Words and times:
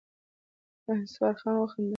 شهسوار 0.83 1.35
خان 1.41 1.55
وخندل. 1.59 1.89